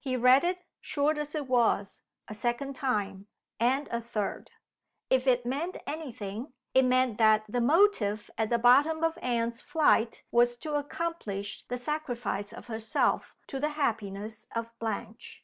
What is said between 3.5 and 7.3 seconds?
and a third. If it meant any thing, it meant